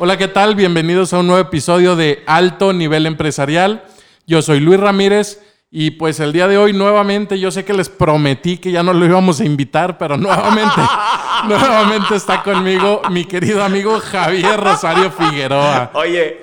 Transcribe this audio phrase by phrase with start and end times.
[0.00, 0.54] Hola, ¿qué tal?
[0.54, 3.82] Bienvenidos a un nuevo episodio de Alto Nivel Empresarial.
[4.28, 5.42] Yo soy Luis Ramírez
[5.72, 8.92] y pues el día de hoy nuevamente, yo sé que les prometí que ya no
[8.92, 10.80] lo íbamos a invitar, pero nuevamente,
[11.48, 15.90] nuevamente está conmigo mi querido amigo Javier Rosario Figueroa.
[15.94, 16.42] Oye,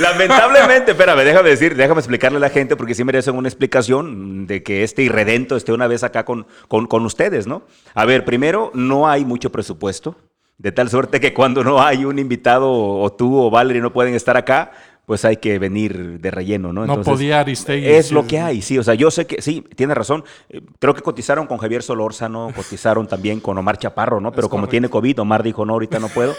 [0.00, 4.64] lamentablemente, espérame, déjame decir, déjame explicarle a la gente porque sí merecen una explicación de
[4.64, 7.62] que este irredento esté una vez acá con, con, con ustedes, ¿no?
[7.94, 10.16] A ver, primero, no hay mucho presupuesto.
[10.58, 14.14] De tal suerte que cuando no hay un invitado o tú o Valerie no pueden
[14.14, 14.72] estar acá,
[15.06, 16.84] pues hay que venir de relleno, ¿no?
[16.84, 17.86] no podía Aristegui.
[17.86, 18.76] Es lo que hay, sí.
[18.76, 20.24] O sea, yo sé que, sí, tiene razón.
[20.48, 24.32] Eh, creo que cotizaron con Javier Solórzano, cotizaron también con Omar Chaparro, ¿no?
[24.32, 26.34] Pero como tiene COVID, Omar dijo, no, ahorita no puedo.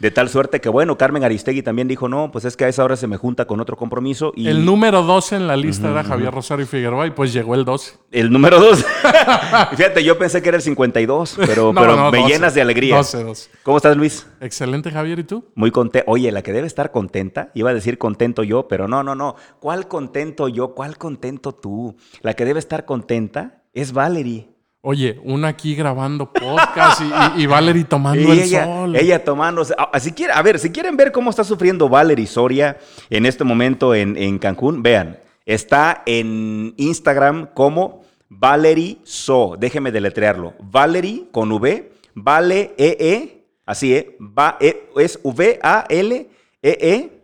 [0.00, 2.84] De tal suerte que, bueno, Carmen Aristegui también dijo, no, pues es que a esa
[2.84, 4.32] hora se me junta con otro compromiso.
[4.36, 4.48] Y...
[4.48, 7.94] El número 12 en la lista era Javier Rosario Figueroa y pues llegó el 12.
[8.10, 8.84] El número 12.
[9.76, 12.96] Fíjate, yo pensé que era el 52, pero, pero me llenas de alegría.
[12.96, 13.50] 12, 12.
[13.62, 14.26] ¿Cómo estás, Luis?
[14.40, 15.44] Excelente, Javier, ¿y tú?
[15.54, 16.10] Muy contento.
[16.10, 19.36] Oye, la que debe estar contenta, iba a decir contento yo, pero no, no, no.
[19.60, 20.74] ¿Cuál contento yo?
[20.74, 21.96] ¿Cuál contento tú?
[22.22, 24.48] La que debe estar contenta es Valerie.
[24.82, 28.96] Oye, una aquí grabando podcast y, y, Valerie tomando el ella, sol.
[28.96, 29.62] Ella tomando.
[29.92, 32.78] Así quiere, a ver, si quieren ver cómo está sufriendo Valerie Soria
[33.10, 35.20] en este momento en, en Cancún, vean.
[35.46, 39.56] Está en Instagram como Valerie So.
[39.56, 40.54] Déjeme deletrearlo.
[40.60, 41.92] Valerie con V.
[42.14, 43.46] Vale E E.
[43.66, 44.16] Así ¿eh?
[44.20, 47.19] Va, e, es V-A-L-E-E.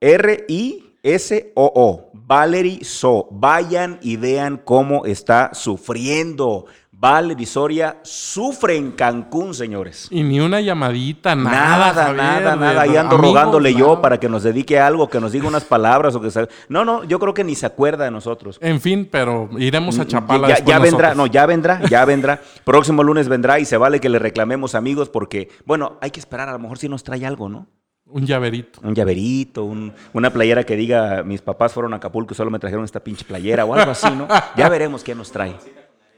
[0.00, 1.94] R-I-S-O-O.
[2.12, 3.28] Valerie So.
[3.30, 6.66] Vayan y vean cómo está sufriendo.
[7.00, 10.08] Valerie Soria sufre en Cancún, señores.
[10.10, 11.50] Y ni una llamadita, nada.
[11.56, 12.80] Nada, Javier, nada, nada.
[12.80, 16.16] Ahí ando amigos, rogándole yo para que nos dedique algo, que nos diga unas palabras
[16.16, 16.48] o que se...
[16.68, 18.58] No, no, yo creo que ni se acuerda de nosotros.
[18.60, 21.16] En fin, pero iremos a Chapala ya, después ya vendrá, nosotros.
[21.16, 22.42] no, ya vendrá, ya vendrá.
[22.64, 26.48] Próximo lunes vendrá y se vale que le reclamemos amigos porque, bueno, hay que esperar,
[26.48, 27.68] a lo mejor si nos trae algo, ¿no?
[28.10, 28.80] Un llaverito.
[28.82, 32.58] Un llaverito, un- una playera que diga, mis papás fueron a Acapulco y solo me
[32.58, 34.26] trajeron esta pinche playera o algo así, ¿no?
[34.56, 35.54] Ya veremos qué nos trae.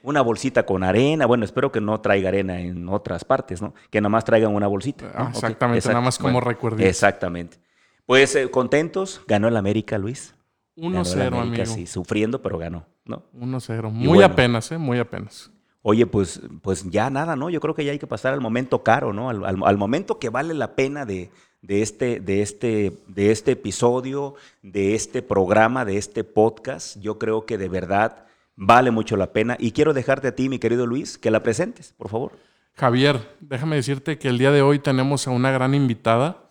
[0.02, 3.74] Una bolsita con arena, bueno, espero que no traiga arena en otras partes, ¿no?
[3.90, 5.04] Que nada más traigan una bolsita.
[5.06, 5.10] ¿no?
[5.14, 6.88] Ah, exactamente, nada más como recuerdito.
[6.88, 7.58] Exactamente.
[8.06, 10.34] Pues eh, contentos, ganó el América, Luis.
[10.76, 11.74] Ganó el 1-0, América, amigo.
[11.74, 13.24] Sí, sufriendo, pero ganó, ¿no?
[13.38, 13.90] 1-0.
[13.90, 14.24] Muy bueno.
[14.24, 14.78] apenas, ¿eh?
[14.78, 15.50] Muy apenas.
[15.82, 17.50] Oye, pues, pues ya nada, ¿no?
[17.50, 19.28] Yo creo que ya hay que pasar al momento caro, ¿no?
[19.28, 21.30] Al, al- al momento que vale la pena de,
[21.62, 26.98] de este, de, este, de este episodio, de este programa, de este podcast.
[27.00, 28.26] Yo creo que de verdad
[28.56, 29.56] vale mucho la pena.
[29.58, 32.32] Y quiero dejarte a ti, mi querido Luis, que la presentes, por favor.
[32.74, 36.50] Javier, déjame decirte que el día de hoy tenemos a una gran invitada.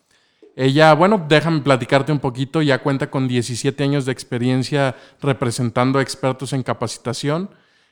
[0.56, 6.02] Ella, bueno, déjame platicarte un poquito, ya cuenta con 17 años de experiencia representando a
[6.02, 7.50] expertos en capacitación.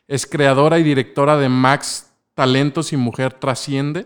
[0.08, 4.06] Es creadora y directora de Max Talentos y Mujer Trasciende,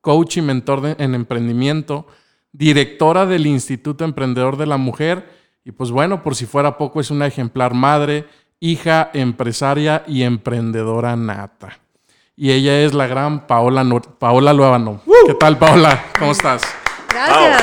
[0.00, 2.06] coach y mentor en emprendimiento,
[2.52, 5.28] directora del Instituto Emprendedor de la Mujer
[5.64, 8.26] y pues bueno, por si fuera poco, es una ejemplar madre,
[8.60, 11.78] hija, empresaria y emprendedora nata.
[12.36, 15.02] Y ella es la gran Paola, Nor- Paola Luevano.
[15.26, 16.02] ¿Qué tal, Paola?
[16.18, 16.62] ¿Cómo estás?
[17.10, 17.62] Gracias.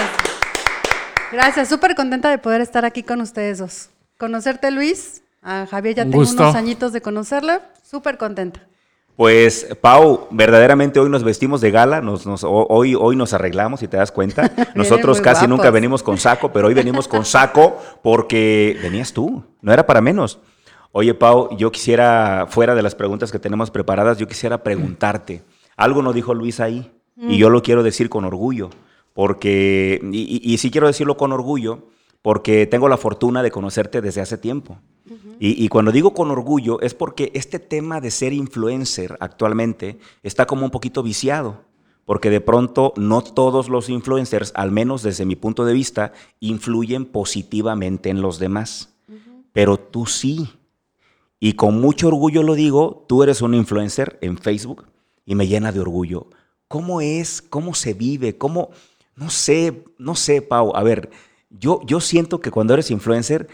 [1.32, 3.90] Gracias, súper contenta de poder estar aquí con ustedes dos.
[4.18, 5.24] Conocerte, Luis.
[5.42, 6.44] A Javier ya Un tengo gusto.
[6.44, 7.60] unos añitos de conocerle.
[7.84, 8.62] Súper contenta.
[9.18, 13.80] Pues, Pau, verdaderamente hoy nos vestimos de gala, nos, nos- ho- hoy, hoy nos arreglamos,
[13.80, 14.52] si te das cuenta.
[14.76, 15.50] Nosotros casi guapos.
[15.58, 20.02] nunca venimos con saco, pero hoy venimos con saco porque venías tú, no era para
[20.02, 20.40] menos.
[20.92, 25.42] Oye, Pau, yo quisiera, fuera de las preguntas que tenemos preparadas, yo quisiera preguntarte.
[25.76, 28.70] Algo nos dijo Luis ahí, y yo lo quiero decir con orgullo,
[29.16, 31.88] porque, y, y- y sí quiero decirlo con orgullo,
[32.28, 34.80] porque tengo la fortuna de conocerte desde hace tiempo.
[35.40, 40.46] Y, y cuando digo con orgullo es porque este tema de ser influencer actualmente está
[40.46, 41.62] como un poquito viciado,
[42.04, 46.12] porque de pronto no todos los influencers, al menos desde mi punto de vista,
[46.42, 48.94] influyen positivamente en los demás,
[49.54, 50.50] pero tú sí.
[51.40, 54.84] Y con mucho orgullo lo digo, tú eres un influencer en Facebook
[55.26, 56.28] y me llena de orgullo.
[56.68, 57.42] ¿Cómo es?
[57.42, 58.38] ¿Cómo se vive?
[58.38, 58.72] ¿Cómo?
[59.16, 60.76] No sé, no sé, Pau.
[60.76, 61.10] A ver,
[61.50, 63.48] yo, yo siento que cuando eres influencer,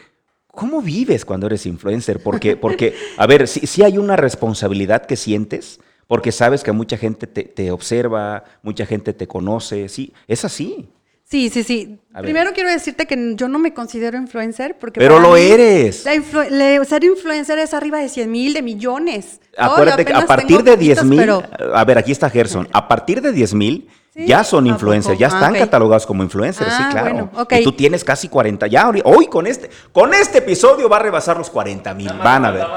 [0.48, 2.22] ¿cómo vives cuando eres influencer?
[2.22, 6.98] Porque, porque a ver, sí, sí hay una responsabilidad que sientes, porque sabes que mucha
[6.98, 10.90] gente te, te observa, mucha gente te conoce, sí, es así.
[11.26, 11.98] Sí, sí, sí.
[12.14, 12.26] A ver.
[12.26, 15.00] Primero quiero decirte que yo no me considero influencer porque...
[15.00, 16.04] Pero lo mí eres.
[16.06, 19.40] la influ- ser influencer es arriba de 100 mil, de millones.
[19.58, 22.88] Acuérdate que a partir de 10 poquitos, mil, pero- a ver, aquí está Gerson, a
[22.88, 24.28] partir de 10 mil ¿Sí?
[24.28, 25.58] Ya son ¿A influencers, ya Ah, están ok.
[25.60, 27.30] catalogados como influencers, sí, Ah, claro.
[27.34, 27.48] bueno.
[27.50, 28.68] Y tú tienes casi 40.
[28.68, 32.14] Ya hoy con este, con este episodio va a rebasar los 40 mil.
[32.24, 32.68] Van a ver.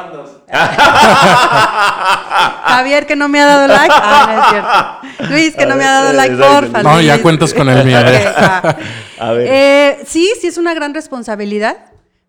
[2.66, 3.94] Javier, que no me ha dado like.
[3.94, 5.32] Ah, no es cierto.
[5.34, 6.82] Luis, que no me ha dado like, porfa.
[6.82, 7.98] No, ya cuentas con el mío.
[7.98, 9.46] A ver.
[9.48, 11.76] Eh, sí, sí es una gran responsabilidad.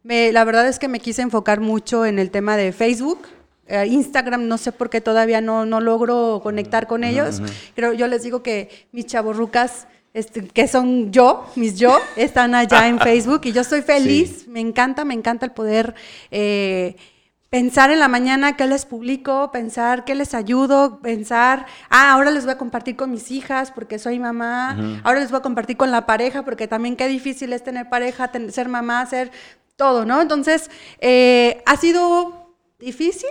[0.04, 3.27] Me- la verdad es que me quise enfocar mucho en el tema de Facebook.
[3.67, 7.41] Eh, Instagram, no sé por qué todavía no, no logro conectar con ellos.
[7.75, 12.87] Pero yo les digo que mis chavorrucas, este, que son yo, mis yo, están allá
[12.87, 14.47] en Facebook y yo estoy feliz.
[14.47, 15.95] Me encanta, me encanta el poder
[16.31, 16.95] eh,
[17.49, 22.43] pensar en la mañana qué les publico, pensar qué les ayudo, pensar, ah, ahora les
[22.45, 25.91] voy a compartir con mis hijas porque soy mamá, ahora les voy a compartir con
[25.91, 29.31] la pareja porque también qué difícil es tener pareja, ten- ser mamá, ser
[29.77, 30.21] todo, ¿no?
[30.21, 33.29] Entonces, eh, ha sido difícil,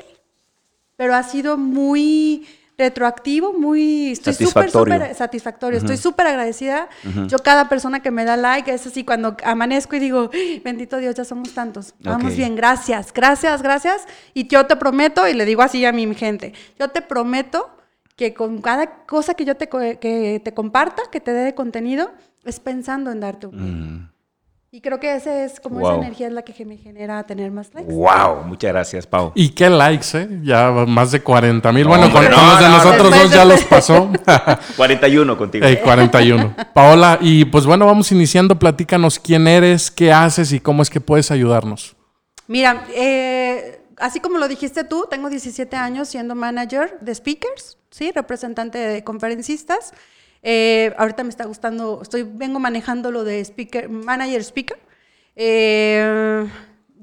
[0.97, 2.47] pero ha sido muy
[2.79, 4.95] retroactivo, muy estoy súper Satisfactorio.
[4.97, 5.79] súper satisfactorio.
[5.79, 6.89] Estoy súper agradecida.
[7.27, 10.99] Yo cada persona que me da like es así cuando amanezco y digo, "Ay, bendito
[10.99, 11.95] Dios, ya somos tantos.
[12.01, 14.07] Vamos bien, gracias, gracias, gracias.
[14.35, 17.71] Y yo te prometo y le digo así a mi gente, yo te prometo
[18.15, 22.11] que con cada cosa que yo te que te comparta, que te dé de contenido,
[22.45, 24.01] es pensando en darte un.
[24.03, 24.11] Mm.
[24.77, 25.89] Y creo que ese es como Wow.
[25.89, 27.91] esa energía es la que me genera tener más likes.
[27.91, 29.33] Wow, muchas gracias, Pau.
[29.35, 30.29] Y qué likes, ¿eh?
[30.43, 31.85] Ya más de 40 mil.
[31.85, 34.13] No, bueno, con, no, los de no, nosotros dos ya los pasó.
[34.77, 35.65] 41 contigo.
[35.65, 36.55] Ey, 41.
[36.75, 38.59] Paola, y pues bueno, vamos iniciando.
[38.59, 41.97] Platícanos quién eres, qué haces y cómo es que puedes ayudarnos.
[42.47, 48.13] Mira, eh, así como lo dijiste tú, tengo 17 años siendo manager de speakers, ¿sí?
[48.15, 49.95] Representante de conferencistas.
[50.43, 54.79] Eh, ahorita me está gustando, estoy, vengo manejando lo de speaker, manager speaker.
[55.35, 56.47] Eh,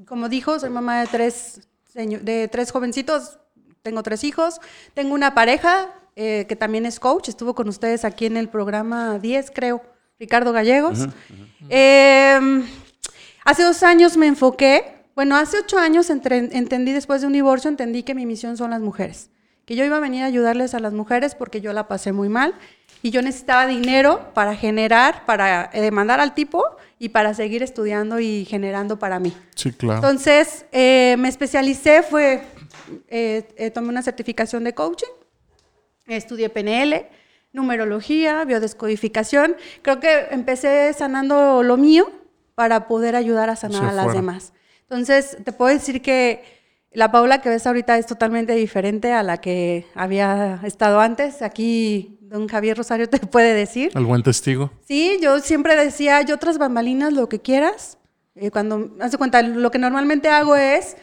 [0.06, 3.38] como dijo, soy mamá de tres, de tres jovencitos,
[3.82, 4.60] tengo tres hijos,
[4.94, 9.18] tengo una pareja eh, que también es coach, estuvo con ustedes aquí en el programa
[9.18, 9.82] 10, creo,
[10.18, 11.06] Ricardo Gallegos.
[11.70, 12.64] Eh,
[13.44, 17.68] hace dos años me enfoqué, bueno, hace ocho años entre- entendí después de un divorcio,
[17.70, 19.30] entendí que mi misión son las mujeres,
[19.64, 22.28] que yo iba a venir a ayudarles a las mujeres porque yo la pasé muy
[22.28, 22.54] mal
[23.04, 26.64] y yo necesitaba dinero para generar, para eh, demandar al tipo
[26.98, 29.36] y para seguir estudiando y generando para mí.
[29.54, 29.96] Sí, claro.
[29.96, 32.40] Entonces, eh, me especialicé, fue,
[33.08, 35.12] eh, eh, tomé una certificación de coaching,
[36.06, 37.06] estudié PNL,
[37.52, 39.54] numerología, biodescodificación.
[39.82, 42.10] Creo que empecé sanando lo mío
[42.54, 44.20] para poder ayudar a sanar a las afuera.
[44.20, 44.54] demás.
[44.80, 46.42] Entonces, te puedo decir que
[46.94, 51.42] la Paula que ves ahorita es totalmente diferente a la que había estado antes.
[51.42, 53.92] Aquí don Javier Rosario te puede decir.
[53.94, 54.70] El buen testigo.
[54.86, 57.96] Sí, yo siempre decía, yo otras bambalinas, lo que quieras.
[58.34, 60.96] Eh, cuando, haz de cuenta, lo que normalmente hago es,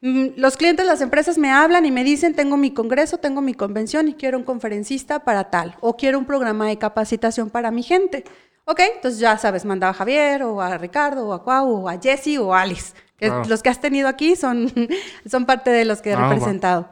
[0.00, 3.54] mm, los clientes, las empresas me hablan y me dicen, tengo mi congreso, tengo mi
[3.54, 7.84] convención y quiero un conferencista para tal, o quiero un programa de capacitación para mi
[7.84, 8.24] gente.
[8.64, 11.98] Ok, entonces ya sabes, mandaba a Javier, o a Ricardo, o a Cuau, o a
[12.00, 12.92] Jesse, o a Alice.
[13.16, 13.30] que.
[13.48, 14.72] Los que has tenido aquí son,
[15.30, 16.88] son parte de los que he Ah, representado.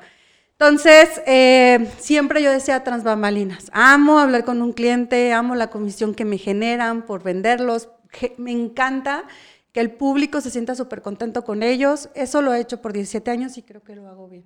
[0.60, 6.14] Entonces, eh, siempre yo decía tras bambalinas, amo hablar con un cliente, amo la comisión
[6.14, 7.88] que me generan por venderlos,
[8.36, 9.24] me encanta
[9.72, 13.30] que el público se sienta súper contento con ellos, eso lo he hecho por 17
[13.30, 14.44] años y creo que lo hago bien.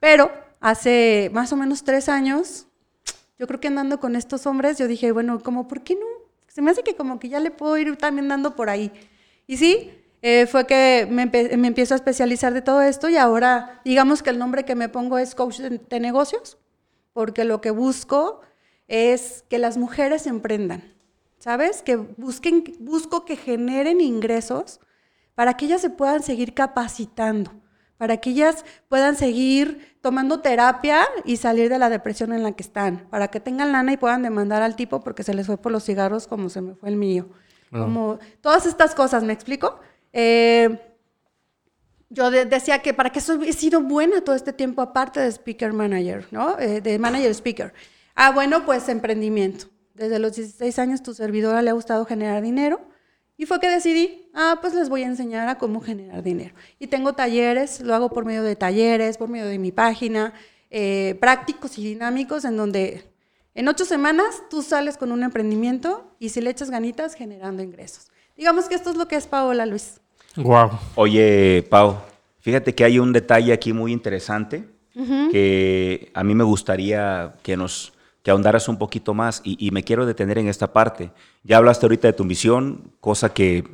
[0.00, 2.66] Pero hace más o menos tres años,
[3.38, 6.06] yo creo que andando con estos hombres, yo dije, bueno, como, ¿por qué no?
[6.46, 8.90] Se me hace que como que ya le puedo ir también dando por ahí.
[9.46, 9.92] Y sí,
[10.22, 14.30] eh, fue que me, me empiezo a especializar de todo esto y ahora digamos que
[14.30, 16.58] el nombre que me pongo es coach de, de negocios,
[17.12, 18.40] porque lo que busco
[18.88, 20.94] es que las mujeres emprendan,
[21.38, 21.82] ¿sabes?
[21.82, 24.80] Que busquen, busco que generen ingresos
[25.34, 27.52] para que ellas se puedan seguir capacitando,
[27.96, 32.62] para que ellas puedan seguir tomando terapia y salir de la depresión en la que
[32.62, 35.70] están, para que tengan lana y puedan demandar al tipo porque se les fue por
[35.70, 37.28] los cigarros como se me fue el mío.
[37.70, 39.78] Como todas estas cosas, ¿me explico?
[40.12, 40.78] Eh,
[42.10, 45.72] yo de- decía que para qué he sido buena todo este tiempo aparte de speaker
[45.72, 46.58] manager, ¿no?
[46.58, 47.72] Eh, de manager speaker.
[48.14, 49.66] Ah, bueno, pues emprendimiento.
[49.94, 52.80] Desde los 16 años tu servidora le ha gustado generar dinero
[53.36, 56.54] y fue que decidí, ah, pues les voy a enseñar a cómo generar dinero.
[56.78, 60.32] Y tengo talleres, lo hago por medio de talleres, por medio de mi página,
[60.70, 63.04] eh, prácticos y dinámicos en donde
[63.54, 68.10] en ocho semanas tú sales con un emprendimiento y si le echas ganitas generando ingresos.
[68.38, 70.00] Digamos que esto es lo que es Paola Luis.
[70.36, 70.70] Wow.
[70.94, 71.96] Oye, Pau,
[72.38, 74.64] fíjate que hay un detalle aquí muy interesante
[75.30, 77.92] que a mí me gustaría que nos
[78.22, 81.12] que ahondaras un poquito más y, y me quiero detener en esta parte.
[81.44, 83.64] Ya hablaste ahorita de tu misión, cosa que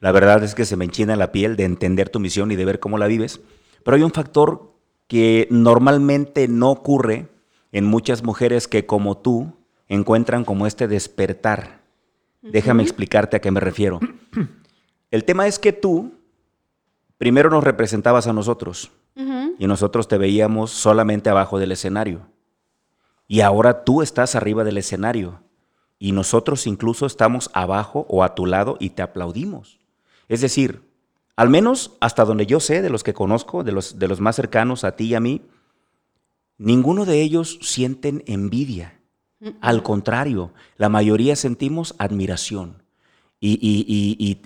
[0.00, 2.64] la verdad es que se me enchina la piel de entender tu misión y de
[2.64, 3.40] ver cómo la vives,
[3.84, 4.74] pero hay un factor
[5.08, 7.28] que normalmente no ocurre
[7.72, 9.54] en muchas mujeres que como tú
[9.88, 11.85] encuentran como este despertar.
[12.50, 14.00] Déjame explicarte a qué me refiero.
[15.10, 16.12] El tema es que tú
[17.18, 18.90] primero nos representabas a nosotros
[19.58, 22.26] y nosotros te veíamos solamente abajo del escenario.
[23.28, 25.40] Y ahora tú estás arriba del escenario
[25.98, 29.78] y nosotros incluso estamos abajo o a tu lado y te aplaudimos.
[30.28, 30.82] Es decir,
[31.36, 34.36] al menos hasta donde yo sé, de los que conozco, de los, de los más
[34.36, 35.42] cercanos a ti y a mí,
[36.58, 38.95] ninguno de ellos sienten envidia.
[39.60, 42.82] Al contrario, la mayoría sentimos admiración.
[43.38, 43.58] Y,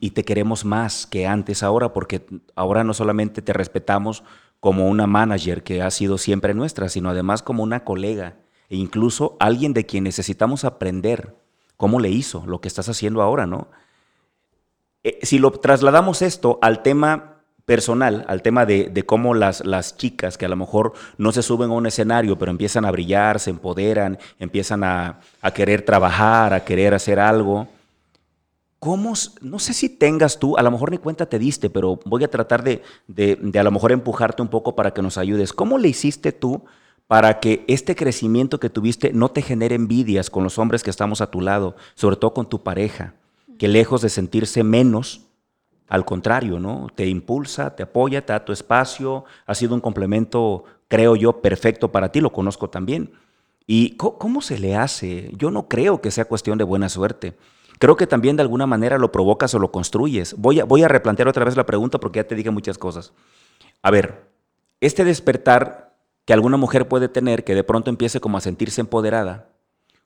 [0.00, 4.24] y, te queremos más que antes ahora, porque ahora no solamente te respetamos
[4.58, 8.36] como una manager que ha sido siempre nuestra, sino además como una colega
[8.68, 11.36] e incluso alguien de quien necesitamos aprender
[11.76, 13.68] cómo le hizo lo que estás haciendo ahora, ¿no?
[15.02, 17.29] Eh, si lo trasladamos esto al tema
[17.70, 21.74] personal, al tema de, cómo las, chicas que a lo mejor no se suben a
[21.74, 25.20] un escenario, pero empiezan a brillar, se empoderan, empiezan a,
[25.54, 27.68] querer trabajar, a querer hacer algo.
[28.80, 32.24] ¿Cómo, no sé si tengas tú, a lo mejor ni cuenta te diste, pero voy
[32.24, 35.52] a tratar de, de, de a lo mejor empujarte un poco para que nos ayudes.
[35.52, 36.64] ¿Cómo le hiciste tú
[37.06, 41.20] para que este crecimiento que tuviste no te genere envidias con los hombres que estamos
[41.20, 43.14] a tu lado, sobre todo con tu pareja,
[43.60, 45.29] que lejos de sentirse menos,
[45.90, 46.86] al contrario, ¿no?
[46.94, 51.90] Te impulsa, te apoya, te da tu espacio, ha sido un complemento, creo yo, perfecto
[51.90, 53.12] para ti, lo conozco también.
[53.66, 55.30] ¿Y cómo se le hace?
[55.36, 57.34] Yo no creo que sea cuestión de buena suerte.
[57.80, 60.36] Creo que también de alguna manera lo provocas o lo construyes.
[60.38, 63.12] Voy a, voy a replantear otra vez la pregunta porque ya te dije muchas cosas.
[63.82, 64.26] A ver,
[64.80, 69.48] este despertar que alguna mujer puede tener que de pronto empiece como a sentirse empoderada,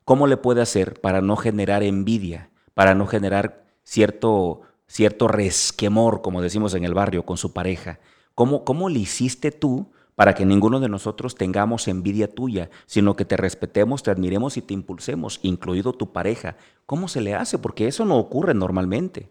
[0.03, 6.41] ¿cómo le puede hacer para no generar envidia, para no generar cierto, cierto resquemor, como
[6.41, 7.99] decimos en el barrio, con su pareja?
[8.33, 13.25] ¿Cómo, ¿Cómo le hiciste tú para que ninguno de nosotros tengamos envidia tuya, sino que
[13.25, 16.55] te respetemos, te admiremos y te impulsemos, incluido tu pareja?
[16.85, 17.57] ¿Cómo se le hace?
[17.57, 19.29] Porque eso no ocurre normalmente.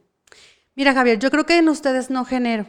[0.75, 2.67] Mira, Javier, yo creo que en ustedes no genero.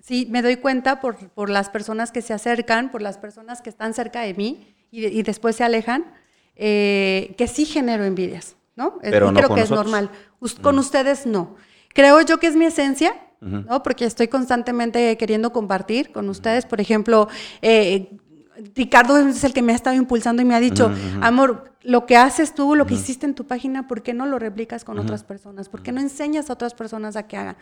[0.00, 3.94] Sí, me doy cuenta por, las personas que se acercan, por las personas que están
[3.94, 6.04] cerca de mí y, después se alejan,
[6.54, 8.98] eh, que sí genero envidias, ¿no?
[9.00, 10.10] Pero no creo que es normal.
[10.60, 11.56] con ustedes no.
[11.94, 13.82] Creo yo que es mi esencia, ¿no?
[13.82, 16.64] Porque estoy constantemente queriendo compartir con ustedes.
[16.64, 17.28] Por ejemplo,
[17.60, 18.16] eh,
[18.74, 22.16] Ricardo es el que me ha estado impulsando y me ha dicho, amor, lo que
[22.16, 25.24] haces tú, lo que hiciste en tu página, ¿por qué no lo replicas con otras
[25.24, 25.68] personas?
[25.68, 27.56] ¿Por qué no enseñas a otras personas a que hagan?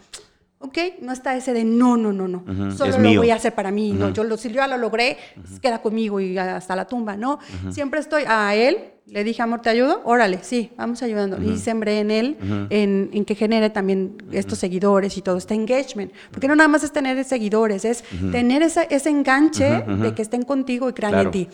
[0.60, 0.78] ¿Ok?
[1.00, 2.44] No está ese de no, no, no, no,
[2.76, 5.16] solo lo voy a hacer para mí, no, yo lo, si yo ya lo logré,
[5.34, 7.38] pues queda conmigo y hasta la tumba, ¿no?
[7.70, 10.02] Siempre estoy a él, le dije, amor, ¿te ayudo?
[10.04, 11.42] Órale, sí, vamos ayudando.
[11.42, 12.36] Y sembré en él,
[12.70, 16.12] en, que genere también estos seguidores y todo, este engagement.
[16.30, 20.42] Porque no nada más es tener seguidores, es tener ese, ese enganche de que estén
[20.42, 21.48] contigo y crean en ti.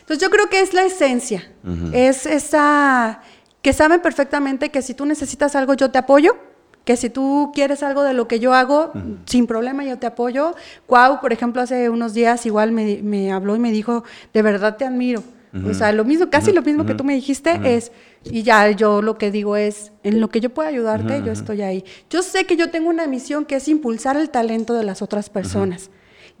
[0.00, 1.50] Entonces yo creo que es la esencia,
[1.92, 3.20] es esa
[3.62, 6.36] que saben perfectamente que si tú necesitas algo, yo te apoyo,
[6.84, 8.92] que si tú quieres algo de lo que yo hago,
[9.24, 10.54] sin problema yo te apoyo.
[10.86, 14.84] Cuau, por ejemplo, hace unos días igual me, habló y me dijo, de verdad te
[14.84, 15.22] admiro.
[15.68, 17.92] O sea, lo mismo, casi lo mismo que tú me dijiste es,
[18.24, 21.62] y ya yo lo que digo es, en lo que yo pueda ayudarte, yo estoy
[21.62, 21.84] ahí.
[22.10, 25.30] Yo sé que yo tengo una misión que es impulsar el talento de las otras
[25.30, 25.90] personas.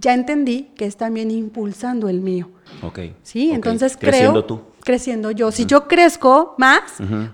[0.00, 2.50] Ya entendí que es también impulsando el mío.
[2.82, 2.98] Ok.
[3.22, 4.60] Sí, entonces creciendo tú.
[4.82, 5.52] Creciendo yo.
[5.52, 6.82] Si yo crezco más,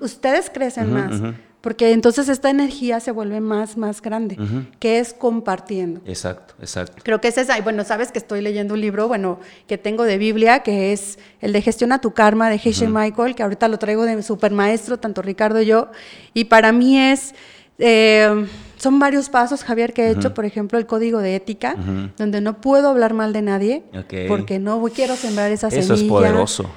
[0.00, 1.22] ustedes crecen más
[1.60, 4.38] porque entonces esta energía se vuelve más, más grande,
[4.78, 6.00] que es compartiendo.
[6.06, 7.02] Exacto, exacto.
[7.02, 10.04] Creo que es esa, y bueno, sabes que estoy leyendo un libro, bueno, que tengo
[10.04, 12.88] de Biblia, que es el de Gestiona tu Karma, de H.
[12.88, 15.88] Michael, que ahorita lo traigo de super maestro, tanto Ricardo y yo,
[16.34, 17.34] y para mí es...
[17.78, 21.76] Eh, son varios pasos, Javier, que he hecho, por ejemplo, el código de ética,
[22.16, 23.82] donde no puedo hablar mal de nadie,
[24.26, 25.94] porque no quiero sembrar esa semilla.
[25.94, 26.70] Eso es poderoso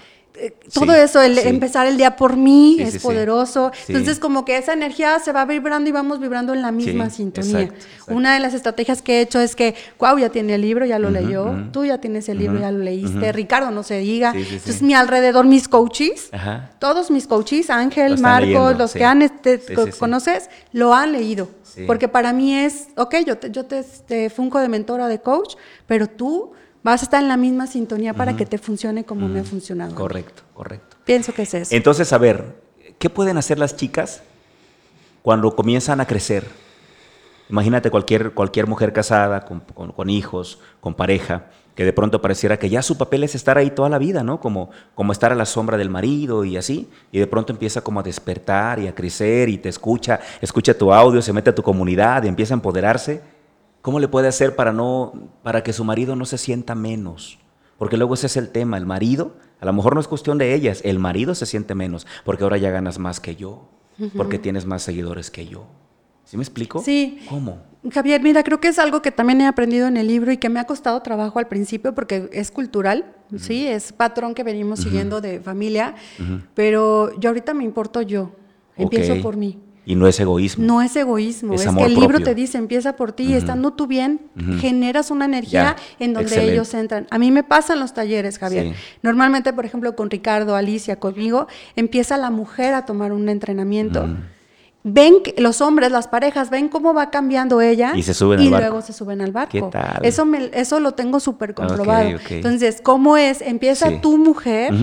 [0.74, 3.72] todo eso, el empezar el día por mí es poderoso.
[3.88, 7.70] Entonces, como que esa energía se va vibrando y vamos vibrando en la misma sintonía.
[8.08, 11.00] Una de las estrategias que he hecho es que, wow, ya tiene el libro, ya
[11.00, 14.34] lo leyó, tú ya tienes el libro, ya lo leíste, Ricardo, no se diga.
[14.36, 16.30] Entonces, mi alrededor, mis coaches,
[16.80, 19.62] todos mis coaches, Ángel, Marcos, los que han, este,
[20.00, 21.50] conoces, lo han leído.
[21.88, 25.56] Porque para mí es, ok, yo te, yo te, te funco de mentora, de coach,
[25.88, 26.52] pero tú
[26.84, 29.96] vas a estar en la misma sintonía para que te funcione como me ha funcionado.
[29.96, 30.98] Correcto, correcto.
[31.06, 31.75] Pienso que es eso.
[31.75, 32.62] Entonces, a ver,
[33.00, 34.22] ¿qué pueden hacer las chicas
[35.22, 36.46] cuando comienzan a crecer?
[37.50, 42.82] Imagínate cualquier, cualquier mujer casada, con, hijos, con pareja, que de pronto pareciera que ya
[42.82, 44.40] su papel es estar ahí toda la vida, ¿no?
[44.40, 48.00] Como, como estar a la sombra del marido y así, y de pronto empieza como
[48.00, 51.63] a despertar y a crecer y te escucha, escucha tu audio, se mete a tu
[51.63, 53.22] comunidad y empieza a empoderarse
[53.84, 55.12] ¿Cómo le puede hacer para, no,
[55.44, 57.38] para que su marido no se sienta menos?
[57.78, 60.56] Porque luego ese es el tema, el marido A lo mejor no es cuestión de
[60.56, 63.68] ellas, el marido se siente menos, porque ahora ya ganas más que yo,
[64.16, 65.66] porque tienes más seguidores que yo.
[66.24, 66.82] ¿Sí me explico?
[66.82, 67.20] Sí.
[67.30, 67.62] ¿Cómo?
[67.92, 70.48] Javier, mira, creo que es algo que también he aprendido en el libro y que
[70.48, 75.20] me ha costado trabajo al principio porque es cultural, sí, es patrón que venimos siguiendo
[75.20, 75.96] de familia,
[76.54, 78.32] pero yo ahorita me importo yo,
[78.78, 79.22] empiezo Ok.
[79.22, 79.60] por mí.
[79.86, 80.66] Y no es egoísmo.
[80.66, 83.34] No es egoísmo, Es es, amor que el libro te dice, empieza por ti, y
[83.34, 84.22] estando tú bien,
[84.60, 86.54] generas una energía Ya, en donde excelente.
[86.54, 87.08] ellos entran.
[87.12, 88.68] A mí me pasa en los talleres, Javier.
[88.68, 88.74] Sí.
[89.02, 94.08] Normalmente, por ejemplo, con Ricardo, Alicia, conmigo, empieza la mujer a tomar un entrenamiento.
[94.86, 98.46] Ven que los hombres, las parejas, ven cómo va cambiando ella Y se suben y
[98.48, 98.68] al barco.
[98.68, 99.52] luego se suben al barco.
[99.52, 100.00] ¿Qué tal?
[100.04, 102.10] Eso, me- eso lo tengo súper comprobado.
[102.30, 103.42] Entonces, ¿cómo es?
[103.42, 104.00] Empieza Sí.
[104.02, 104.74] tu mujer.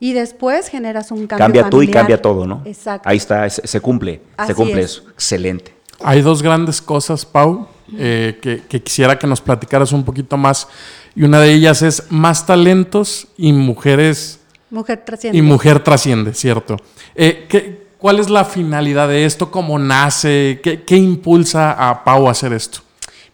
[0.00, 2.62] Y después generas un cambio Cambia tú y cambia todo, ¿no?
[2.64, 3.08] Exacto.
[3.08, 4.90] Ahí está, se, se cumple, Así se cumple es.
[4.92, 5.02] eso.
[5.10, 5.74] Excelente.
[6.04, 10.68] Hay dos grandes cosas, Pau, eh, que, que quisiera que nos platicaras un poquito más.
[11.14, 15.38] Y una de ellas es más talentos y mujeres Mujer trasciende.
[15.38, 16.76] y mujer trasciende, ¿cierto?
[17.14, 19.50] Eh, ¿qué- ¿Cuál es la finalidad de esto?
[19.50, 20.60] ¿Cómo nace?
[20.62, 22.80] ¿Qué, qué impulsa a Pau a hacer esto?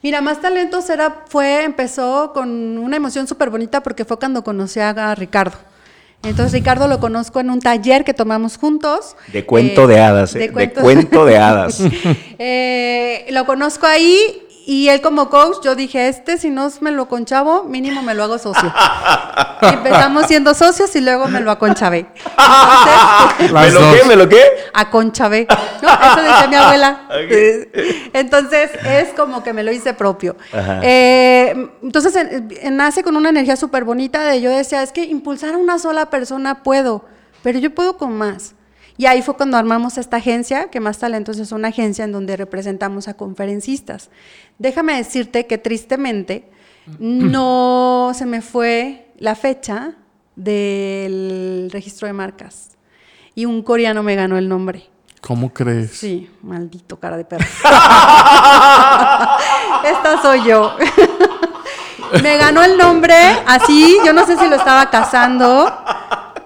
[0.02, 4.78] Mira, Más Talentos era, fue, empezó con una emoción súper bonita porque fue cuando conocí
[4.78, 5.56] a Ricardo.
[6.24, 9.16] Entonces Ricardo lo conozco en un taller que tomamos juntos.
[9.32, 10.50] De cuento de hadas, ¿eh?
[10.50, 11.82] De cuento de hadas.
[12.44, 17.08] Eh, lo conozco ahí y él como coach, yo dije, este si no me lo
[17.08, 18.72] conchavo, mínimo me lo hago socio.
[19.62, 22.06] Y empezamos siendo socios y luego me lo aconchavé.
[23.38, 24.04] Entonces, ¿Me lo qué?
[24.08, 24.42] ¿Me lo qué?
[24.74, 25.46] aconchavé.
[25.80, 27.02] No, eso decía mi abuela.
[28.12, 30.36] Entonces es como que me lo hice propio.
[30.82, 35.04] Eh, entonces en- en- nace con una energía súper bonita de yo decía, es que
[35.04, 37.04] impulsar a una sola persona puedo,
[37.44, 38.54] pero yo puedo con más.
[38.96, 42.36] Y ahí fue cuando armamos esta agencia, que Más Talentos es una agencia en donde
[42.36, 44.10] representamos a conferencistas.
[44.58, 46.50] Déjame decirte que tristemente
[46.98, 49.94] no se me fue la fecha
[50.36, 52.76] del registro de marcas.
[53.34, 54.90] Y un coreano me ganó el nombre.
[55.20, 55.92] ¿Cómo crees?
[55.92, 57.44] Sí, maldito cara de perro.
[59.84, 60.76] Esta soy yo.
[62.22, 63.14] Me ganó el nombre
[63.46, 65.72] así, yo no sé si lo estaba cazando,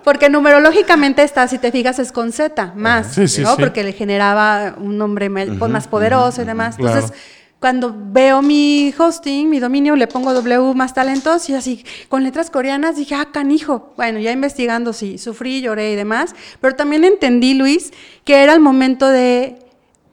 [0.07, 3.57] porque numerológicamente está, si te fijas, es con Z, más, Sí, sí, ¿no?
[3.57, 3.57] sí.
[3.61, 6.77] Porque le generaba un nombre pues, más poderoso y demás.
[6.77, 6.95] claro.
[6.95, 7.19] Entonces,
[7.59, 12.51] cuando veo mi hosting, mi dominio, le pongo W más talentos y así, con letras
[12.51, 13.95] coreanas, dije, ah, canijo.
[13.97, 17.93] Bueno, ya investigando, sí, sufrí, lloré y demás, pero también entendí, Luis,
[18.25, 19.59] que era el momento de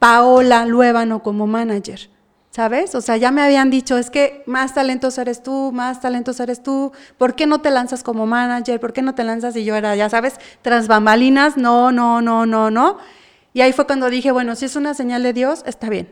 [0.00, 2.10] Paola Luébano como manager.
[2.54, 2.94] ¿Sabes?
[2.94, 6.62] O sea, ya me habían dicho, es que más talentos eres tú, más talentos eres
[6.62, 8.78] tú, ¿por qué no te lanzas como manager?
[8.78, 9.56] ¿Por qué no te lanzas?
[9.56, 12.98] Y yo era, ya sabes, tras bambalinas, no, no, no, no, no.
[13.54, 16.06] Y ahí fue cuando dije, bueno, si es una señal de Dios, está bien.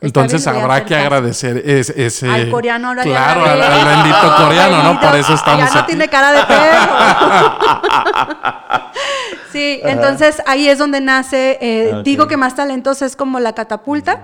[0.00, 2.28] Está Entonces bien, habrá que agradecer es- ese...
[2.28, 5.00] Al coreano ahora Claro, la al, bendito coreano, ¿no?
[5.00, 5.86] Por eso estamos Ya no aquí.
[5.86, 6.92] tiene cara de perro.
[9.52, 12.02] sí, entonces ahí es donde nace, eh, Ok.
[12.02, 14.20] digo que Más Talentos es como la catapulta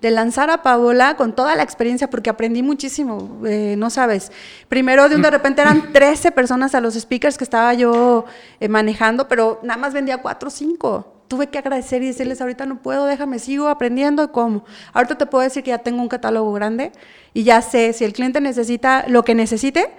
[0.00, 4.30] de lanzar a Paola con toda la experiencia, porque aprendí muchísimo, eh, no sabes.
[4.68, 8.24] Primero, de un de repente eran 13 personas a los speakers que estaba yo
[8.60, 11.14] eh, manejando, pero nada más vendía 4 o 5.
[11.26, 14.64] Tuve que agradecer y decirles, ahorita no puedo, déjame, sigo aprendiendo cómo.
[14.92, 16.92] Ahorita te puedo decir que ya tengo un catálogo grande
[17.34, 19.90] y ya sé, si el cliente necesita lo que necesite,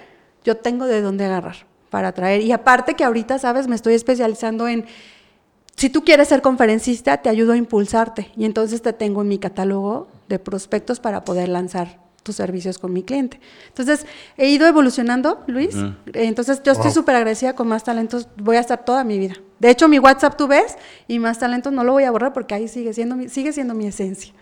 [0.44, 2.42] yo tengo de dónde agarrar para traer.
[2.42, 4.86] Y aparte que ahorita, sabes, me estoy especializando en
[5.80, 9.38] si tú quieres ser conferencista, te ayudo a impulsarte y entonces te tengo en mi
[9.40, 13.40] catálogo de prospectos para poder lanzar tus servicios con mi cliente.
[13.70, 15.78] Entonces, he ido evolucionando, Luis.
[16.14, 18.28] Entonces, yo estoy súper agradecida con Más Talentos.
[18.36, 19.36] Voy a estar toda mi vida.
[19.60, 20.76] De hecho, mi WhatsApp tú ves
[21.08, 23.74] y Más Talentos no lo voy a borrar porque ahí sigue siendo mi, sigue siendo
[23.74, 24.34] mi esencia.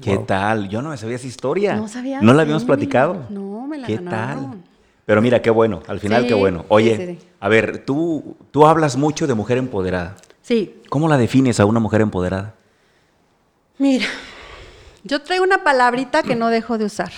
[0.00, 0.24] ¿Qué Wow.
[0.26, 0.68] tal?
[0.68, 1.74] Yo no me sabía esa historia.
[1.74, 2.22] ¿No sabías?
[2.22, 2.66] ¿No la habíamos Sí.
[2.68, 3.26] platicado?
[3.28, 4.50] No, me la ¿Qué ganaron.
[4.52, 4.60] tal?
[5.04, 5.82] Pero mira, qué bueno.
[5.88, 6.64] Al final, Sí, qué bueno.
[6.68, 7.26] Oye, sí, sí.
[7.40, 10.16] a ver, tú, tú hablas mucho de mujer empoderada.
[10.46, 12.54] Sí, ¿Cómo la defines a una mujer empoderada?
[13.78, 14.06] mira,
[15.02, 17.10] yo traigo una palabrita que no dejo de usar,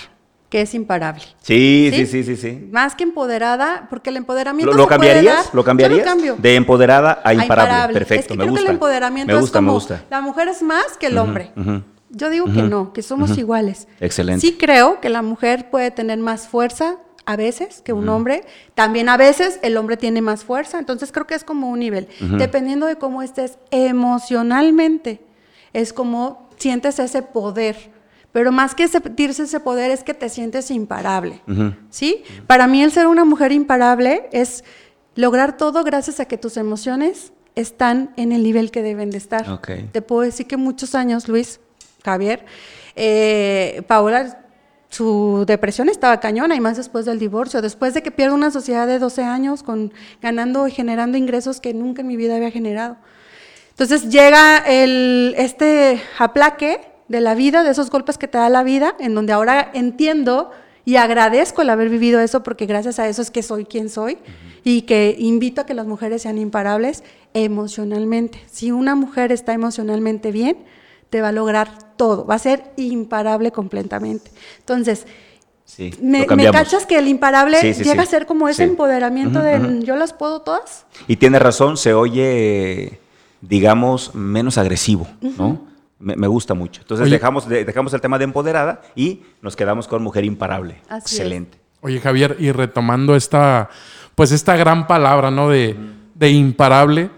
[0.48, 1.22] que es imparable.
[1.42, 2.24] Sí, sí, ¿Sí?
[2.24, 2.68] sí, sí.
[2.72, 5.44] Más que empoderada, porque el empoderamiento ¿Lo, lo se puede cambiarías?
[5.44, 5.98] dar- ¿Lo cambiarías?
[5.98, 6.36] Yo lo cambio.
[6.38, 7.92] De empoderada a A imparable.
[7.92, 8.62] Perfecto, Es que me creo gusta.
[8.64, 10.04] que el empoderamiento me gusta, es como me gusta.
[10.10, 11.52] la mujer es más que el hombre.
[12.10, 13.86] Yo digo que no, que somos iguales.
[14.00, 14.40] Excelente.
[14.40, 16.96] Sí creo que la mujer puede tener más fuerza
[17.28, 18.42] a veces que un hombre.
[18.74, 20.78] También a veces el hombre tiene más fuerza.
[20.78, 22.08] Entonces creo que es como un nivel.
[22.20, 25.20] Dependiendo de cómo estés emocionalmente,
[25.74, 27.90] es como sientes ese poder.
[28.32, 31.42] Pero más que sentirse ese poder es que te sientes imparable.
[31.90, 32.24] ¿Sí?
[32.46, 34.64] Para mí el ser una mujer imparable es
[35.14, 39.60] lograr todo gracias a que tus emociones están en el nivel que deben de estar.
[39.92, 41.60] Te puedo decir que muchos años, Luis,
[42.02, 42.46] Javier,
[42.96, 44.47] eh, Paola
[44.90, 48.87] su depresión estaba cañona y más después del divorcio, después de que pierde una sociedad
[48.87, 52.96] de 12 años con ganando y generando ingresos que nunca en mi vida había generado.
[53.70, 58.62] Entonces llega el, este aplaque de la vida, de esos golpes que te da la
[58.62, 60.51] vida, en donde ahora entiendo
[60.85, 64.18] y agradezco el haber vivido eso porque gracias a eso es que soy quien soy
[64.64, 68.40] y que invito a que las mujeres sean imparables emocionalmente.
[68.51, 70.57] Si una mujer está emocionalmente bien,
[71.10, 74.30] te va a lograr todo, va a ser imparable completamente.
[74.58, 75.06] Entonces,
[76.00, 80.40] me, cachas que el imparable llega a ser como ese empoderamiento de yo las puedo
[80.40, 80.86] todas.
[81.06, 83.00] Y tiene razón, se oye,
[83.40, 85.66] digamos, menos agresivo, ¿no?
[85.98, 86.80] Me, gusta mucho.
[86.80, 90.80] Entonces dejamos, dejamos el tema de empoderada y nos quedamos con mujer imparable.
[90.90, 91.58] Excelente.
[91.80, 93.68] Oye, Javier, y retomando esta,
[94.14, 95.48] pues esta gran palabra, ¿no?
[95.48, 95.76] De,
[96.14, 97.10] de imparable.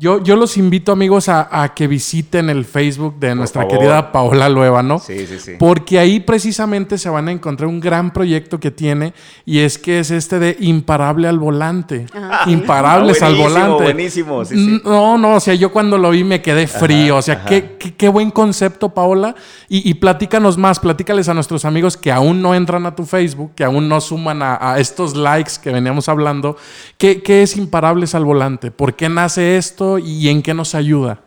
[0.00, 4.80] Yo, yo los invito, amigos, a, que visiten el Facebook de nuestra querida Paola Lueva,
[4.80, 5.00] ¿no?
[5.00, 5.52] Sí, sí, sí.
[5.58, 9.12] Porque ahí precisamente se van a encontrar un gran proyecto que tiene
[9.44, 12.06] y es que es este de Imparable al Volante.
[12.14, 13.82] Ah, Imparables al Volante.
[13.82, 14.44] Buenísimo,
[14.84, 17.16] No, no, o sea, yo cuando lo vi me quedé frío.
[17.16, 19.34] o sea, qué, qué, buen concepto, Paola.
[19.68, 23.50] Y, y, platícanos más, platícales a nuestros amigos que aún no entran a tu Facebook,
[23.56, 26.56] que aún no suman a, estos likes que veníamos hablando.
[26.98, 28.70] ¿Qué, ¿Qué es Imparables al Volante?
[28.70, 29.87] ¿Por qué nace esto?
[29.96, 31.22] Y en qué nos ayuda?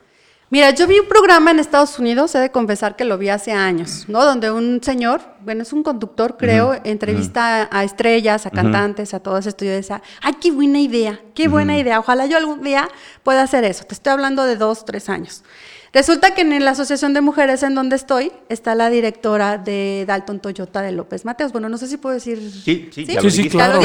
[0.52, 3.54] Mira, yo vi un programa en Estados Unidos, he de confesar que lo vi hace
[3.54, 4.26] años, ¿no?
[4.26, 9.38] Donde un señor, bueno, es un conductor, creo, entrevista a estrellas, a cantantes, a todo
[9.38, 9.64] esto.
[9.64, 11.22] Y yo decía, ¡ay, qué buena idea!
[11.34, 12.00] ¡Qué buena idea!
[12.00, 12.90] Ojalá yo algún día
[13.24, 13.86] pueda hacer eso.
[13.86, 15.46] Te estoy hablando de dos, tres años.
[15.94, 20.40] Resulta que en la Asociación de Mujeres en donde estoy está la directora de Dalton
[20.40, 21.52] Toyota de López Mateos.
[21.52, 22.40] Bueno, no sé si puedo decir.
[22.40, 23.82] Sí, sí, sí, sí, claro.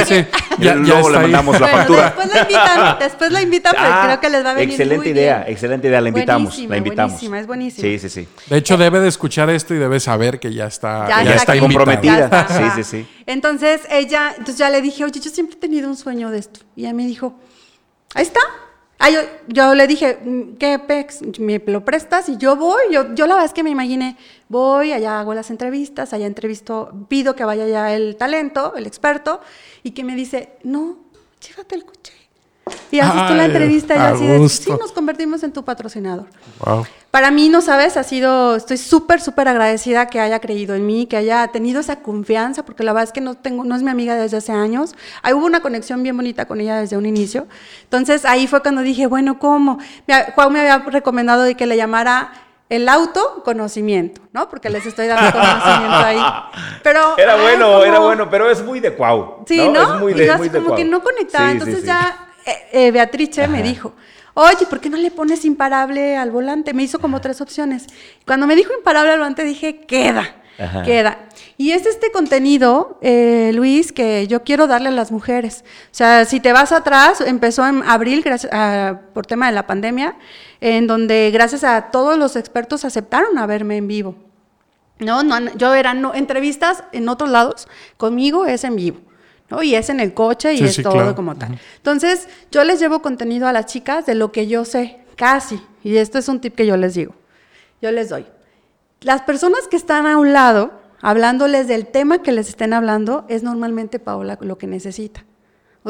[0.61, 2.05] Ya, luego le mandamos la factura.
[2.05, 4.71] Después la invitan, después la invitan, pero ah, creo que les va a venir.
[4.71, 6.01] Excelente idea, excelente idea.
[6.01, 7.12] La invitamos, la invitamos.
[7.12, 7.88] Buenísima, es buenísima.
[7.88, 8.29] Sí, sí, sí.
[8.49, 12.47] De hecho, debe de escuchar esto y debe saber que ya está, ya, está, comprometida.
[12.49, 13.09] Sí, sí, sí.
[13.27, 16.61] Entonces ella, entonces ya le dije, oye, yo siempre he tenido un sueño de esto.
[16.77, 17.35] Y ella me dijo,
[18.14, 18.40] ahí está,
[18.98, 19.11] Ah,
[19.48, 21.20] yo, le dije, mm, ¿qué pex?
[21.38, 22.28] ¿Me lo prestas?
[22.28, 24.16] Y yo voy, yo, yo la verdad es que me imaginé,
[24.48, 29.40] voy, allá hago las entrevistas, allá entrevisto, pido que vaya ya el talento, el experto,
[29.82, 30.98] y que me dice, no,
[31.46, 31.85] llévate el.
[32.90, 36.26] Y haces tú la entrevista y así de, sí, nos convertimos en tu patrocinador.
[37.12, 41.07] Para mí, no sabes, ha sido, estoy súper, súper agradecida que haya creído en mí,
[41.07, 43.90] que haya tenido esa confianza, porque la verdad es que no, tengo, no es mi
[43.90, 44.96] amiga desde hace años.
[45.22, 47.46] Ahí hubo una conexión bien bonita con ella desde un inicio.
[47.85, 49.79] Entonces ahí fue cuando dije, bueno, ¿cómo?
[50.35, 52.33] Juan me había recomendado de que le llamara
[52.68, 54.48] el autoconocimiento, ¿no?
[54.48, 56.20] Porque les estoy dando conocimiento ahí.
[56.83, 59.44] Pero, era bueno, era bueno, pero es muy de cuau.
[59.46, 59.94] Sí, ¿no?
[59.94, 61.52] Es muy de, muy como que no conectaba.
[61.52, 63.94] Entonces ya eh, eh, Beatrice me dijo,
[64.35, 66.72] oye, ¿por qué no le pones imparable al volante?
[66.74, 67.87] Me hizo como tres opciones.
[68.24, 70.42] Cuando me dijo imparable al volante dije, queda,
[70.85, 71.18] queda.
[71.59, 75.64] Y es este contenido, eh, Luis, que yo quiero darle a las mujeres.
[75.87, 78.52] O sea, si te vas atrás, empezó en abril gracias
[79.12, 80.16] por tema de la pandemia,
[80.61, 84.14] en donde gracias a todos los expertos aceptaron a verme en vivo.
[84.98, 88.98] No, no, yo era no, entrevistas en otros lados, conmigo es en vivo.
[89.62, 91.59] Y es en el coche y es todo como tal.
[91.76, 95.61] Entonces, yo les llevo contenido a las chicas de lo que yo sé, casi.
[95.85, 97.14] Y esto es un tip que yo les digo.
[97.80, 98.26] Yo les doy.
[99.02, 103.42] Las personas que están a un lado, hablándoles del tema que les estén hablando, es
[103.42, 105.24] normalmente Paola lo que necesita.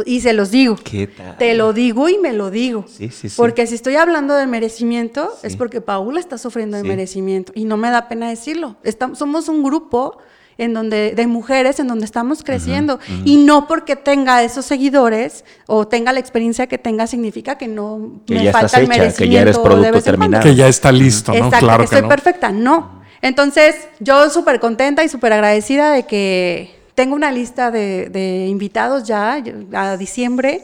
[0.05, 0.77] Y se los digo.
[0.85, 1.39] ¿Qué tal?
[1.39, 2.85] Te lo digo y me lo digo.
[2.87, 3.35] Sí, sí, sí.
[3.37, 7.53] Porque si estoy hablando de merecimiento, es porque Paula está sufriendo de merecimiento.
[7.55, 8.77] Y no me da pena decirlo.
[8.83, 10.19] Estamos, somos un grupo
[10.59, 12.99] en donde, de mujeres en donde estamos creciendo.
[13.25, 18.21] Y no porque tenga esos seguidores o tenga la experiencia que tenga, significa que no
[18.29, 19.19] me falta el merecimiento.
[19.19, 20.43] Que ya eres producto terminado.
[20.43, 21.39] Que ya está listo, ¿no?
[21.39, 22.51] Exacto, claro que, estoy perfecta.
[22.51, 23.03] No.
[23.23, 29.05] Entonces, yo súper contenta y súper agradecida de que tengo una lista de, de invitados
[29.05, 29.43] ya
[29.75, 30.63] a diciembre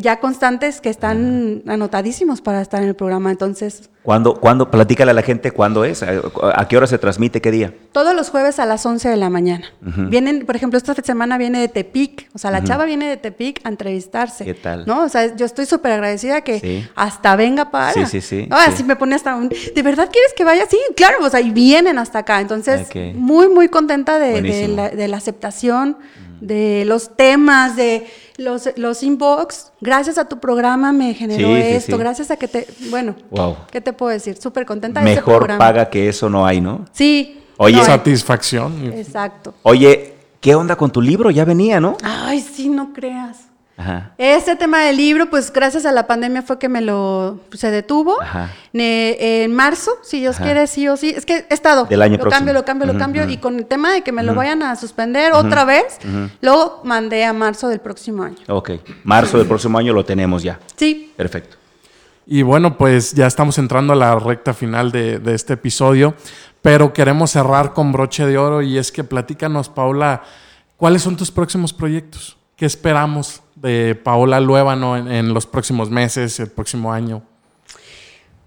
[0.00, 3.30] ya constantes que están anotadísimos para estar en el programa.
[3.30, 3.90] Entonces.
[4.02, 6.02] ¿Cuándo, cuándo, platícale a la gente cuándo es?
[6.02, 7.40] ¿A qué hora se transmite?
[7.42, 7.74] ¿Qué día?
[7.92, 9.66] Todos los jueves a las 11 de la mañana.
[9.80, 12.28] Vienen, por ejemplo, esta semana viene de Tepic.
[12.34, 14.44] O sea, la chava viene de Tepic a entrevistarse.
[14.44, 14.86] ¿Qué tal?
[14.86, 15.02] ¿No?
[15.02, 17.92] O sea, yo estoy súper agradecida que hasta venga para.
[17.92, 18.48] Sí, sí, sí.
[18.50, 19.48] Así me pone hasta un.
[19.48, 20.64] ¿De verdad quieres que vaya?
[20.68, 21.18] Sí, claro.
[21.22, 22.40] O sea, y vienen hasta acá.
[22.40, 25.98] Entonces, muy, muy contenta de, la, aceptación,
[26.40, 32.30] de los temas, de los, los inbox, gracias a tu programa me generó esto, gracias
[32.30, 33.14] a que te, bueno,
[33.70, 34.36] ¿qué te puedo decir?
[34.36, 36.84] Súper contenta de Mejor paga que eso no hay, ¿no?
[36.92, 37.40] Sí.
[37.56, 38.92] Oye, satisfacción.
[38.94, 39.54] Exacto.
[39.62, 41.30] Oye, ¿qué onda con tu libro?
[41.30, 41.96] Ya venía, ¿no?
[42.02, 43.47] Ay, sí, no creas.
[43.78, 44.10] Ajá.
[44.18, 47.70] Este tema del libro, pues gracias a la pandemia fue que me lo pues, se
[47.70, 48.20] detuvo.
[48.20, 48.50] Ajá.
[48.72, 50.44] Ne- en marzo, si Dios Ajá.
[50.44, 51.10] quiere, sí o sí.
[51.16, 51.84] Es que he estado.
[51.84, 52.38] Del año lo próximo.
[52.38, 53.28] cambio, lo cambio, lo cambio.
[53.28, 55.98] Y con el tema de que me lo vayan a suspender otra vez,
[56.42, 58.36] luego mandé a marzo del próximo año.
[58.48, 58.72] Ok.
[59.04, 60.58] Marzo del próximo año lo tenemos ya.
[60.76, 61.12] Sí.
[61.16, 61.56] Perfecto.
[62.26, 66.14] Y bueno, pues ya estamos entrando a la recta final de, de este episodio,
[66.60, 70.22] pero queremos cerrar con broche de oro y es que platícanos, Paola,
[70.76, 72.36] ¿cuáles son tus próximos proyectos?
[72.56, 77.22] ¿Qué esperamos de Paola Luébano en, en los próximos meses, el próximo año?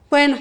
[0.09, 0.37] Bueno,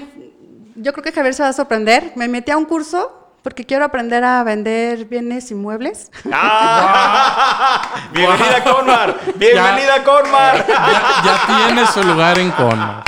[0.75, 2.13] yo creo que Javier se va a sorprender.
[2.15, 6.11] Me metí a un curso porque quiero aprender a vender bienes inmuebles.
[6.31, 7.81] ¡Ah!
[8.13, 9.19] ¡Bienvenida, Conmar!
[9.35, 10.65] ¡Bienvenida, Conmar!
[10.67, 13.03] Ya, ya tiene su lugar en Cono.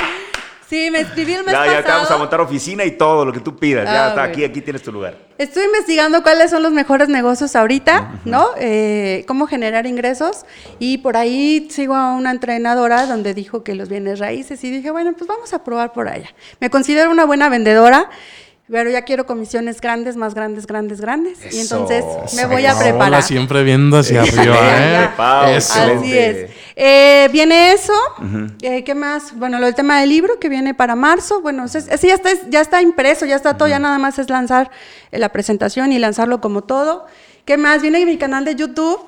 [0.68, 2.18] Sí, me escribí el mes Ya, ya te vamos a pasado.
[2.20, 3.84] montar oficina y todo lo que tú pidas.
[3.84, 4.32] ya Ah, está, bueno.
[4.32, 5.16] aquí, aquí tienes tu lugar.
[5.36, 8.48] Estoy investigando cuáles son los mejores negocios ahorita, ¿no?
[8.58, 10.46] Eh, cómo generar ingresos.
[10.78, 14.90] Y por ahí sigo a una entrenadora donde dijo que los bienes raíces y dije,
[14.90, 16.30] bueno, pues vamos a probar por allá.
[16.60, 18.08] Me considero una buena vendedora,
[18.70, 21.38] pero ya quiero comisiones grandes, más grandes, grandes, grandes.
[21.54, 22.02] Y entonces
[22.34, 23.22] me voy a Paola preparar.
[23.22, 25.10] siempre viendo hacia arriba, ¿eh?
[25.16, 25.54] Pau.
[25.54, 26.50] Así es.
[26.74, 27.92] Eh, viene eso.
[28.62, 29.36] Eh, ¿Qué más?
[29.36, 31.42] Bueno, lo del tema del libro que viene para marzo.
[31.42, 34.30] Bueno, ese, ese ya, está, ya está impreso, ya está todo, ya nada más es
[34.30, 34.70] lanzar
[35.12, 37.06] eh, la presentación y lanzarlo como todo.
[37.44, 37.82] ¿Qué más?
[37.82, 38.98] Viene mi canal de YouTube.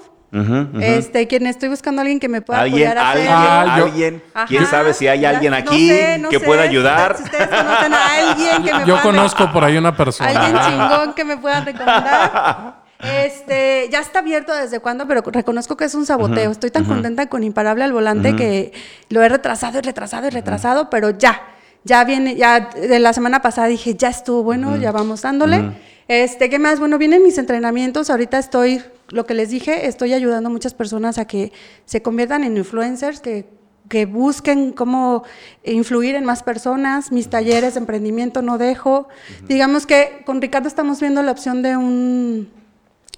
[0.81, 3.33] Este, quien estoy buscando a alguien que me pueda Alguien, apoyar a alguien.
[3.33, 4.22] Ah, alguien.
[4.35, 4.46] Ajá.
[4.46, 6.44] ¿Quién sabe si hay Ya- alguien no aquí sé, no que sé.
[6.44, 7.12] pueda ayudar?
[7.12, 10.29] ustedes- Si ustedes conocen a alguien que me Yo pueda conozco por ahí una persona.
[10.31, 12.87] Alguien chingón que me puedan recomendar.
[12.99, 16.51] Este, ya está abierto desde cuándo, pero reconozco que es un saboteo.
[16.51, 18.72] Estoy tan contenta con Imparable al volante que
[19.11, 21.42] lo he retrasado y retrasado y retrasado, pero ya,
[21.85, 25.72] ya viene, ya de la semana pasada dije, ya estuvo bueno, ya vamos dándole.
[26.09, 26.79] Este, ¿qué más?
[26.81, 28.09] Bueno, vienen mis entrenamientos.
[28.09, 31.53] Ahorita estoy, lo que les dije, estoy ayudando a muchas personas a que
[31.85, 33.57] se conviertan en influencers, que
[33.88, 35.25] que busquen cómo
[35.64, 39.09] influir en más personas, mis talleres de emprendimiento no dejo.
[39.49, 42.49] Digamos que con Ricardo estamos viendo la opción de un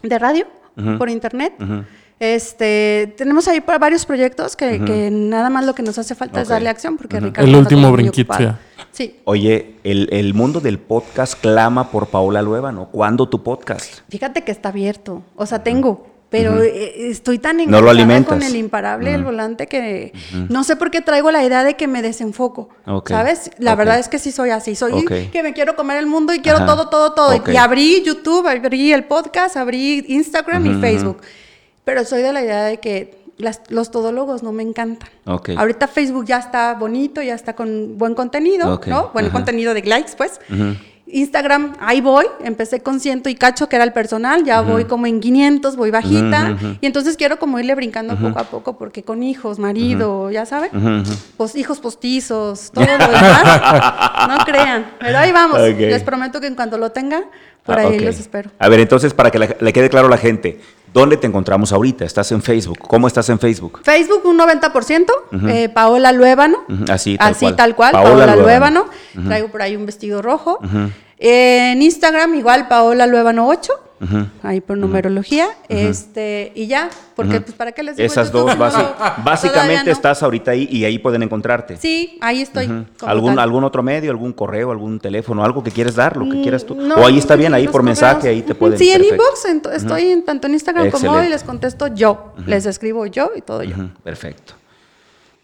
[0.03, 0.46] de radio
[0.98, 1.55] por internet.
[2.20, 6.40] Este, tenemos ahí para varios proyectos que, que nada más lo que nos hace falta
[6.40, 8.35] es darle acción porque Ricardo El último brinquito.
[8.98, 9.14] Sí.
[9.26, 12.88] Oye, el, el mundo del podcast clama por Paola Luébano.
[12.90, 14.00] ¿Cuándo tu podcast?
[14.08, 17.92] Fíjate que está abierto, o sea, tengo, pero eh, estoy tan No lo
[18.24, 20.12] con el imparable, el volante, que
[20.48, 22.70] no sé por qué traigo la idea de que me desenfoco,
[23.06, 23.52] ¿sabes?
[23.58, 26.40] La verdad es que sí soy así, soy que me quiero comer el mundo y
[26.40, 27.52] quiero Ajá, todo, todo, todo.
[27.52, 31.18] Y abrí YouTube, abrí el podcast, abrí Instagram y Facebook,
[31.84, 35.09] pero soy de la idea de que las- los todólogos no me encantan.
[35.24, 35.51] Ok.
[35.57, 39.11] Ahorita Facebook ya está bonito, ya está con buen contenido, ¿no?
[39.12, 39.33] Buen ajá.
[39.33, 40.40] contenido de likes, pues.
[41.11, 45.07] Instagram, ahí voy, empecé con ciento y cacho, que era el personal, ya voy como
[45.07, 49.22] en 500, voy bajita, y entonces quiero como irle brincando poco a poco, porque con
[49.22, 50.70] hijos, marido, ya saben,
[51.38, 53.09] pues hijos postizos, todo lo demás,
[54.29, 57.22] no crean, pero ahí vamos, les prometo que en cuanto lo tenga,
[57.68, 58.02] por Ah, ahí ok.
[58.02, 58.50] los espero.
[58.59, 60.61] A ver, entonces, para que le quede claro a la gente,
[60.92, 62.04] ¿dónde te encontramos ahorita?
[62.04, 62.78] ¿Estás en Facebook?
[62.81, 63.81] ¿Cómo estás en Facebook?
[63.85, 65.07] Facebook un 90%,
[65.48, 66.64] eh, Paola Luébano.
[66.90, 67.57] Así, tal así cual.
[67.57, 68.87] tal cual, Paola Paola, Luébano.
[69.26, 70.59] Traigo por ahí un vestido rojo.
[71.18, 73.72] En Instagram igual Paola Luébano 8.
[74.42, 75.48] Ahí por numerología.
[75.68, 79.92] Este, y ya, porque pues para qué les digo Esas dos, si no básicamente no?
[79.92, 81.76] estás ahorita ahí y ahí pueden encontrarte.
[81.76, 82.66] Sí, ahí estoy.
[82.66, 83.38] como ¿Algún, tal.
[83.40, 86.74] ¿Algún otro medio, algún correo, algún teléfono, algo que quieres dar, lo que quieras tú?
[86.74, 88.37] Mm, No, o ahí está bien, ahí por mensaje, correos.
[88.37, 88.78] ahí te pueden.
[88.78, 89.14] Sí, en perfecto.
[89.24, 91.26] inbox en- estoy en- tanto en Instagram como Excelente.
[91.26, 92.32] hoy les contesto yo.
[92.46, 93.76] Les escribo yo y todo yo.
[94.04, 94.54] Perfecto.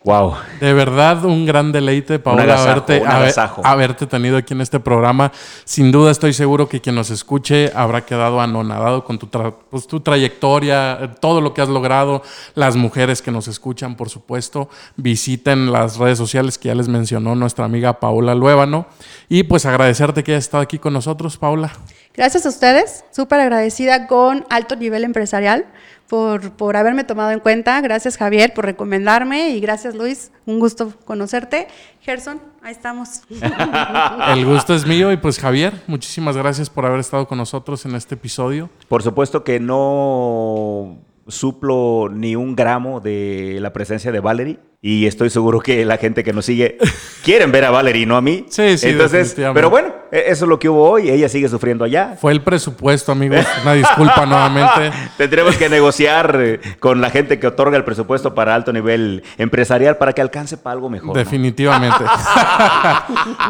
[0.04, 0.34] Wow.
[0.60, 3.28] De verdad, un gran deleite, Paola, agasajo, haberte, haber-
[3.66, 5.32] haberte tenido aquí en este programa.
[5.64, 9.86] Sin duda, estoy seguro que quien nos escuche habrá quedado anonadado con tu, tra- pues,
[9.86, 12.22] tu trayectoria, todo lo que has logrado.
[12.54, 17.34] Las mujeres que nos escuchan, por supuesto, visiten las redes sociales que ya les mencionó
[17.34, 18.86] nuestra amiga Paola Luébano.
[19.30, 21.72] Y pues agradecerte que hayas estado aquí con nosotros, Paola.
[22.16, 25.66] Gracias a ustedes, súper agradecida con alto nivel empresarial
[26.08, 27.80] por, por haberme tomado en cuenta.
[27.80, 31.66] Gracias Javier por recomendarme y gracias Luis, un gusto conocerte.
[32.02, 33.22] Gerson, ahí estamos.
[34.28, 37.96] El gusto es mío y pues Javier, muchísimas gracias por haber estado con nosotros en
[37.96, 38.70] este episodio.
[38.86, 45.30] Por supuesto que no suplo ni un gramo de la presencia de Valerie y estoy
[45.30, 46.76] seguro que la gente que nos sigue
[47.24, 48.44] quieren ver a Valerie, no a mí.
[48.50, 51.08] Sí, sí, Entonces, pero bueno, e- eso es lo que hubo hoy.
[51.08, 52.18] Ella sigue sufriendo allá.
[52.20, 53.46] Fue el presupuesto, amigos.
[53.62, 54.94] Una disculpa nuevamente.
[55.16, 59.96] Tendremos que negociar eh, con la gente que otorga el presupuesto para alto nivel empresarial
[59.96, 61.08] para que alcance para algo mejor.
[61.08, 61.14] ¿no?
[61.14, 62.04] Definitivamente.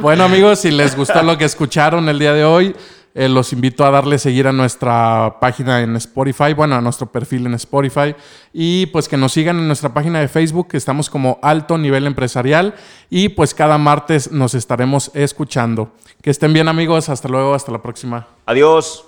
[0.01, 2.77] bueno, amigos, si les gustó lo que escucharon el día de hoy,
[3.17, 7.47] Eh, los invito a darle seguir a nuestra página en Spotify, bueno, a nuestro perfil
[7.47, 8.17] en Spotify.
[8.53, 12.07] Y pues que nos sigan en nuestra página de Facebook, que estamos como Alto Nivel
[12.07, 12.75] Empresarial.
[13.11, 15.93] Y pues cada martes nos estaremos escuchando.
[16.23, 18.27] Que estén bien amigos, hasta luego, hasta la próxima.
[18.47, 19.05] Adiós.